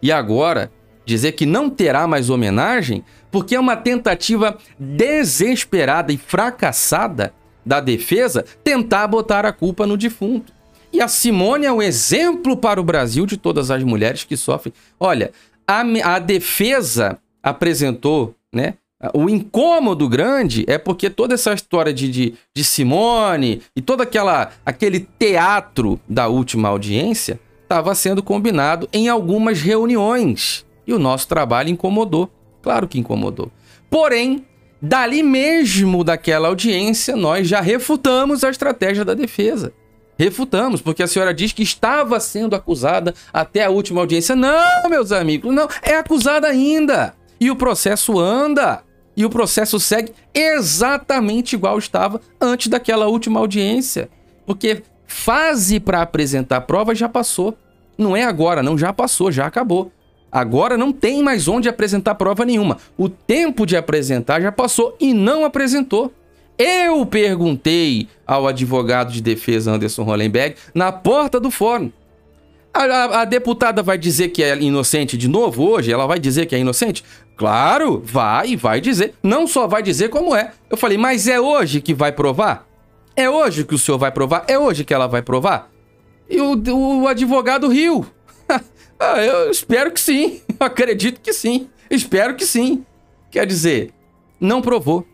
E 0.00 0.12
agora, 0.12 0.70
dizer 1.04 1.32
que 1.32 1.46
não 1.46 1.68
terá 1.68 2.06
mais 2.06 2.30
homenagem 2.30 3.04
porque 3.30 3.54
é 3.54 3.60
uma 3.60 3.76
tentativa 3.76 4.56
desesperada 4.78 6.12
e 6.12 6.16
fracassada 6.16 7.34
da 7.66 7.80
defesa 7.80 8.44
tentar 8.62 9.08
botar 9.08 9.44
a 9.44 9.52
culpa 9.52 9.84
no 9.86 9.96
defunto. 9.96 10.52
E 10.92 11.00
a 11.02 11.08
Simone 11.08 11.66
é 11.66 11.72
um 11.72 11.82
exemplo 11.82 12.56
para 12.56 12.80
o 12.80 12.84
Brasil 12.84 13.26
de 13.26 13.36
todas 13.36 13.70
as 13.70 13.82
mulheres 13.82 14.22
que 14.22 14.36
sofrem. 14.36 14.72
Olha, 14.98 15.32
a, 15.66 15.80
a 16.14 16.18
defesa 16.20 17.18
apresentou, 17.42 18.34
né? 18.54 18.74
O 19.12 19.28
incômodo 19.28 20.08
grande 20.08 20.64
é 20.66 20.78
porque 20.78 21.10
toda 21.10 21.34
essa 21.34 21.52
história 21.52 21.92
de, 21.92 22.08
de, 22.08 22.34
de 22.54 22.64
Simone 22.64 23.60
e 23.74 23.82
todo 23.82 24.00
aquela, 24.00 24.52
aquele 24.64 25.00
teatro 25.18 26.00
da 26.08 26.28
última 26.28 26.68
audiência 26.68 27.38
estava 27.62 27.94
sendo 27.94 28.22
combinado 28.22 28.88
em 28.92 29.08
algumas 29.08 29.60
reuniões. 29.60 30.64
E 30.86 30.94
o 30.94 30.98
nosso 30.98 31.28
trabalho 31.28 31.68
incomodou. 31.68 32.30
Claro 32.62 32.88
que 32.88 32.98
incomodou. 32.98 33.50
Porém, 33.90 34.46
dali 34.80 35.22
mesmo 35.22 36.04
daquela 36.04 36.48
audiência, 36.48 37.16
nós 37.16 37.48
já 37.48 37.60
refutamos 37.60 38.44
a 38.44 38.50
estratégia 38.50 39.04
da 39.04 39.14
defesa. 39.14 39.72
Refutamos, 40.18 40.80
porque 40.80 41.02
a 41.02 41.06
senhora 41.06 41.34
diz 41.34 41.52
que 41.52 41.62
estava 41.62 42.18
sendo 42.18 42.56
acusada 42.56 43.14
até 43.32 43.64
a 43.64 43.70
última 43.70 44.00
audiência. 44.00 44.34
Não, 44.34 44.88
meus 44.88 45.12
amigos, 45.12 45.54
não, 45.54 45.68
é 45.82 45.96
acusada 45.96 46.46
ainda. 46.48 47.14
E 47.38 47.50
o 47.50 47.56
processo 47.56 48.18
anda. 48.18 48.82
E 49.14 49.24
o 49.24 49.30
processo 49.30 49.78
segue 49.80 50.12
exatamente 50.34 51.54
igual 51.54 51.78
estava 51.78 52.20
antes 52.40 52.68
daquela 52.68 53.06
última 53.06 53.40
audiência. 53.40 54.08
Porque 54.46 54.82
fase 55.06 55.80
para 55.80 56.02
apresentar 56.02 56.62
prova 56.62 56.94
já 56.94 57.08
passou. 57.08 57.56
Não 57.96 58.16
é 58.16 58.24
agora, 58.24 58.62
não, 58.62 58.76
já 58.76 58.92
passou, 58.92 59.32
já 59.32 59.46
acabou. 59.46 59.90
Agora 60.36 60.76
não 60.76 60.92
tem 60.92 61.22
mais 61.22 61.48
onde 61.48 61.66
apresentar 61.66 62.14
prova 62.14 62.44
nenhuma. 62.44 62.76
O 62.94 63.08
tempo 63.08 63.64
de 63.64 63.74
apresentar 63.74 64.38
já 64.38 64.52
passou 64.52 64.94
e 65.00 65.14
não 65.14 65.46
apresentou. 65.46 66.12
Eu 66.58 67.06
perguntei 67.06 68.06
ao 68.26 68.46
advogado 68.46 69.10
de 69.10 69.22
defesa 69.22 69.72
Anderson 69.72 70.02
Hollenberg 70.02 70.56
na 70.74 70.92
porta 70.92 71.40
do 71.40 71.50
fórum. 71.50 71.90
A, 72.74 72.82
a, 72.82 73.20
a, 73.22 73.24
deputada 73.24 73.82
vai 73.82 73.96
dizer 73.96 74.28
que 74.28 74.42
é 74.42 74.54
inocente 74.58 75.16
de 75.16 75.26
novo 75.26 75.66
hoje? 75.70 75.90
Ela 75.90 76.06
vai 76.06 76.18
dizer 76.18 76.44
que 76.44 76.54
é 76.54 76.58
inocente? 76.58 77.02
Claro, 77.34 78.02
vai, 78.04 78.56
vai 78.56 78.78
dizer. 78.78 79.14
Não 79.22 79.46
só 79.46 79.66
vai 79.66 79.82
dizer 79.82 80.10
como 80.10 80.36
é. 80.36 80.52
Eu 80.68 80.76
falei, 80.76 80.98
mas 80.98 81.26
é 81.26 81.40
hoje 81.40 81.80
que 81.80 81.94
vai 81.94 82.12
provar? 82.12 82.68
É 83.16 83.30
hoje 83.30 83.64
que 83.64 83.74
o 83.74 83.78
senhor 83.78 83.96
vai 83.96 84.12
provar? 84.12 84.44
É 84.46 84.58
hoje 84.58 84.84
que 84.84 84.92
ela 84.92 85.06
vai 85.06 85.22
provar? 85.22 85.70
E 86.28 86.38
o, 86.42 87.00
o 87.00 87.08
advogado 87.08 87.68
riu. 87.68 88.04
Ah, 88.98 89.22
eu 89.22 89.50
espero 89.50 89.90
que 89.92 90.00
sim. 90.00 90.40
Acredito 90.58 91.20
que 91.20 91.32
sim. 91.32 91.68
Espero 91.90 92.34
que 92.34 92.46
sim. 92.46 92.84
Quer 93.30 93.46
dizer, 93.46 93.92
não 94.40 94.62
provou. 94.62 95.06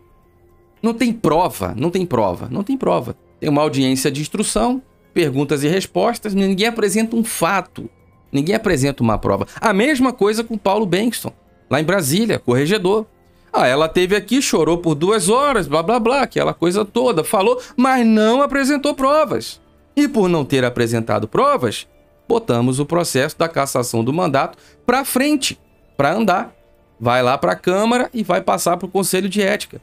Não 0.83 0.93
tem 0.93 1.13
prova, 1.13 1.75
não 1.77 1.91
tem 1.91 2.05
prova, 2.05 2.49
não 2.51 2.63
tem 2.63 2.77
prova. 2.77 3.17
Tem 3.39 3.49
uma 3.49 3.63
audiência 3.63 4.11
de 4.11 4.21
instrução, 4.21 4.83
perguntas 5.15 5.63
e 5.63 5.69
respostas, 5.69 6.35
ninguém 6.35 6.67
apresenta 6.67 7.15
um 7.15 7.23
fato, 7.23 7.89
ninguém 8.33 8.55
apresenta 8.55 9.03
uma 9.03 9.19
prova. 9.19 9.47
A 9.61 9.73
mesma 9.73 10.13
coisa 10.13 10.43
com 10.43 10.59
Paulo 10.59 10.87
Bankston, 10.87 11.33
lá 11.71 11.81
em 11.81 11.85
Brasília, 11.85 12.39
corregedor. 12.39 13.07
Ah, 13.53 13.67
ela 13.67 13.89
teve 13.89 14.17
aqui, 14.17 14.41
chorou 14.41 14.79
por 14.79 14.95
duas 14.95 15.29
horas, 15.29 15.69
blá 15.69 15.83
blá 15.83 16.01
blá, 16.01 16.23
aquela 16.23 16.55
coisa 16.55 16.85
toda, 16.85 17.23
falou, 17.23 17.61
mas 17.77 18.05
não 18.07 18.41
apresentou 18.41 18.95
provas. 18.95 19.61
E 19.95 20.09
por 20.09 20.29
não 20.29 20.45
ter 20.45 20.65
apresentado 20.65 21.29
provas, 21.29 21.87
botamos 22.33 22.81
o 22.81 22.87
processo 22.87 23.39
da 23.39 23.47
cassação 23.47 24.03
do 24.03 24.11
mandato 24.11 24.57
para 24.87 25.05
frente, 25.05 25.61
para 25.99 26.15
andar. 26.15 26.55
Vai 26.99 27.23
lá 27.23 27.37
para 27.37 27.53
a 27.53 27.57
Câmara 27.57 28.09
e 28.15 28.23
vai 28.23 28.41
passar 28.41 28.79
para 28.79 28.87
o 28.87 28.91
Conselho 28.91 29.29
de 29.29 29.43
Ética. 29.43 29.83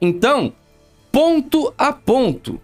Então, 0.00 0.52
ponto 1.10 1.74
a 1.76 1.92
ponto, 1.92 2.60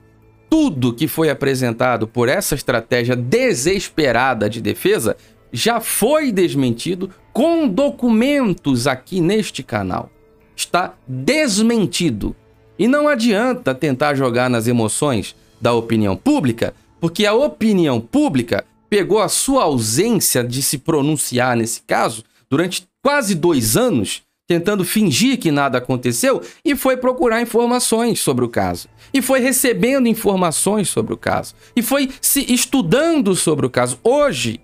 tudo 0.49 0.95
que 0.95 1.09
foi 1.09 1.29
apresentado 1.29 2.07
por 2.07 2.29
essa 2.29 2.55
estratégia 2.55 3.17
desesperada 3.17 4.49
de 4.49 4.61
defesa 4.61 5.17
já 5.53 5.81
foi 5.81 6.31
desmentido 6.31 7.11
com 7.33 7.67
documentos 7.67 8.87
aqui 8.87 9.21
neste 9.21 9.61
canal. 9.65 10.09
Está 10.55 10.95
desmentido. 11.09 12.37
E 12.79 12.87
não 12.87 13.09
adianta 13.09 13.75
tentar 13.75 14.15
jogar 14.15 14.49
nas 14.49 14.69
emoções 14.69 15.35
da 15.61 15.73
opinião 15.73 16.17
pública, 16.17 16.75
porque 17.01 17.27
a 17.27 17.35
opinião 17.35 18.01
pública 18.01 18.65
pegou 18.91 19.21
a 19.21 19.29
sua 19.29 19.63
ausência 19.63 20.43
de 20.43 20.63
se 20.63 20.77
pronunciar 20.77 21.57
nesse 21.57 21.83
caso 21.83 22.25
durante 22.51 22.87
quase 23.01 23.37
dois 23.37 23.77
anos 23.77 24.23
tentando 24.51 24.85
fingir 24.85 25.39
que 25.39 25.53
nada 25.53 25.79
aconteceu 25.79 26.43
e 26.65 26.75
foi 26.75 26.97
procurar 26.97 27.41
informações 27.41 28.19
sobre 28.19 28.45
o 28.45 28.49
caso. 28.49 28.89
E 29.15 29.23
foi 29.23 29.39
recebendo 29.39 30.09
informações 30.09 30.89
sobre 30.89 31.15
o 31.15 31.17
caso. 31.17 31.55
E 31.77 31.81
foi 31.81 32.11
se 32.21 32.53
estudando 32.53 33.37
sobre 33.37 33.65
o 33.65 33.71
caso. 33.71 34.01
Hoje, 34.03 34.61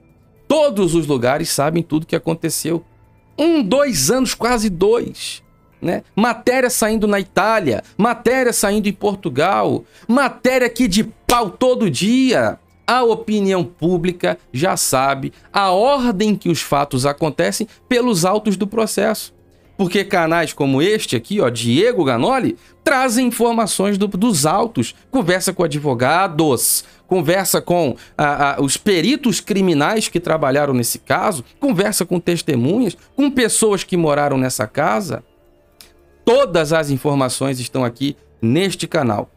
todos 0.48 0.92
os 0.96 1.06
lugares 1.06 1.50
sabem 1.50 1.84
tudo 1.84 2.04
que 2.04 2.16
aconteceu. 2.16 2.84
Um, 3.38 3.62
dois 3.62 4.10
anos, 4.10 4.34
quase 4.34 4.68
dois. 4.68 5.40
Né? 5.80 6.02
Matéria 6.16 6.68
saindo 6.68 7.06
na 7.06 7.20
Itália, 7.20 7.84
matéria 7.96 8.52
saindo 8.52 8.88
em 8.88 8.92
Portugal, 8.92 9.84
matéria 10.08 10.66
aqui 10.66 10.88
de 10.88 11.04
pau 11.04 11.48
todo 11.48 11.88
dia. 11.88 12.58
A 12.86 13.02
opinião 13.02 13.64
pública 13.64 14.38
já 14.52 14.76
sabe 14.76 15.32
a 15.52 15.70
ordem 15.72 16.36
que 16.36 16.48
os 16.48 16.62
fatos 16.62 17.04
acontecem 17.04 17.66
pelos 17.88 18.24
autos 18.24 18.56
do 18.56 18.66
processo. 18.66 19.34
Porque 19.76 20.04
canais 20.04 20.52
como 20.52 20.80
este 20.80 21.16
aqui, 21.16 21.40
ó, 21.40 21.50
Diego 21.50 22.04
Ganoli, 22.04 22.56
trazem 22.82 23.26
informações 23.26 23.98
do, 23.98 24.06
dos 24.06 24.46
autos, 24.46 24.94
conversa 25.10 25.52
com 25.52 25.64
advogados, 25.64 26.84
conversa 27.06 27.60
com 27.60 27.94
os 28.58 28.76
peritos 28.76 29.40
criminais 29.40 30.08
que 30.08 30.18
trabalharam 30.18 30.72
nesse 30.72 30.98
caso, 30.98 31.44
conversa 31.60 32.06
com 32.06 32.18
testemunhas, 32.18 32.96
com 33.14 33.30
pessoas 33.30 33.84
que 33.84 33.96
moraram 33.96 34.38
nessa 34.38 34.66
casa. 34.66 35.22
Todas 36.24 36.72
as 36.72 36.88
informações 36.88 37.60
estão 37.60 37.84
aqui 37.84 38.16
neste 38.40 38.86
canal. 38.86 39.30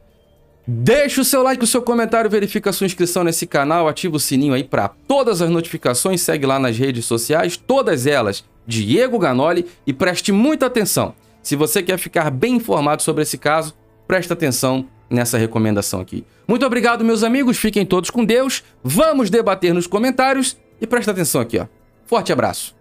Deixe 0.72 1.20
o 1.20 1.26
seu 1.26 1.42
like, 1.42 1.64
o 1.64 1.68
seu 1.68 1.82
comentário, 1.82 2.30
verifica 2.30 2.70
a 2.70 2.74
sua 2.74 2.86
inscrição 2.86 3.24
nesse 3.24 3.48
canal, 3.48 3.88
ativa 3.88 4.18
o 4.18 4.20
sininho 4.20 4.54
aí 4.54 4.64
para 4.64 4.88
todas 4.88 5.42
as 5.42 5.50
notificações, 5.50 6.22
segue 6.22 6.46
lá 6.46 6.60
nas 6.60 6.78
redes 6.78 7.06
sociais, 7.06 7.58
todas 7.58 8.06
elas 8.06 8.44
Diego 8.68 9.18
Ganoli 9.18 9.66
e 9.88 9.92
preste 9.92 10.32
muita 10.32 10.68
atenção. 10.68 11.16
Se 11.42 11.56
você 11.56 11.82
quer 11.82 11.98
ficar 11.98 12.30
bem 12.30 12.58
informado 12.58 13.02
sobre 13.02 13.24
esse 13.24 13.36
caso, 13.36 13.74
preste 14.08 14.32
atenção 14.32 14.86
nessa 15.10 15.40
recomendação 15.40 16.02
aqui. 16.02 16.24
Muito 16.48 16.68
obrigado, 16.68 17.04
meus 17.04 17.24
amigos, 17.24 17.58
fiquem 17.58 17.84
todos 17.84 18.12
com 18.12 18.24
Deus. 18.24 18.64
Vamos 18.84 19.32
debater 19.32 19.74
nos 19.74 19.88
comentários 19.88 20.56
e 20.80 20.86
preste 20.86 21.10
atenção 21.10 21.42
aqui, 21.42 21.58
ó. 21.58 21.66
Forte 22.06 22.32
abraço. 22.32 22.79